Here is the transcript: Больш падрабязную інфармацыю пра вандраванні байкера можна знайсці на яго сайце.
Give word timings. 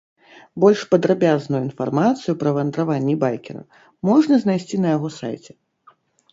Больш 0.61 0.79
падрабязную 0.93 1.59
інфармацыю 1.67 2.33
пра 2.41 2.55
вандраванні 2.57 3.15
байкера 3.27 3.63
можна 4.13 4.43
знайсці 4.47 4.75
на 4.85 4.99
яго 4.99 5.07
сайце. 5.21 5.51